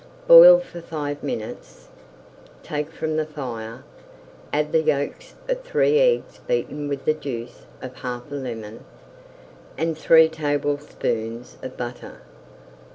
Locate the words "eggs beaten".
5.99-6.87